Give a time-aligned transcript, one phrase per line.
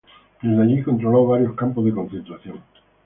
[0.41, 2.59] Desde allí, controló varios campos de concentración.